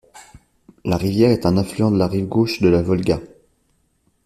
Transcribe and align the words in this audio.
La 0.83 0.97
rivière 0.97 1.29
est 1.29 1.45
un 1.45 1.57
affluent 1.57 1.91
de 1.91 1.97
la 1.99 2.07
rive 2.07 2.25
gauche 2.25 2.59
de 2.59 2.67
la 2.69 2.81
Volga. 2.81 3.19